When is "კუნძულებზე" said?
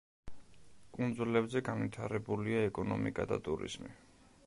0.97-1.63